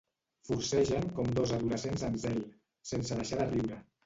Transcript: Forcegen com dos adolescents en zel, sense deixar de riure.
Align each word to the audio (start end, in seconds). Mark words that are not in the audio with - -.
Forcegen 0.47 1.05
com 1.19 1.29
dos 1.39 1.53
adolescents 1.57 2.07
en 2.09 2.17
zel, 2.25 2.41
sense 2.95 3.21
deixar 3.23 3.41
de 3.45 3.49
riure. 3.55 3.81